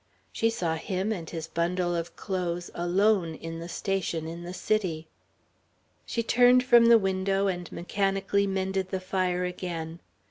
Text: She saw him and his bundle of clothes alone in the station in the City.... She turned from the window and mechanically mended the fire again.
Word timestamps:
She 0.31 0.49
saw 0.49 0.77
him 0.77 1.11
and 1.11 1.29
his 1.29 1.45
bundle 1.47 1.95
of 1.95 2.15
clothes 2.15 2.71
alone 2.73 3.35
in 3.35 3.59
the 3.59 3.69
station 3.69 4.27
in 4.27 4.41
the 4.41 4.51
City.... 4.51 5.07
She 6.07 6.23
turned 6.23 6.63
from 6.63 6.87
the 6.87 6.97
window 6.97 7.45
and 7.45 7.71
mechanically 7.71 8.47
mended 8.47 8.89
the 8.89 8.99
fire 8.99 9.45
again. 9.45 9.99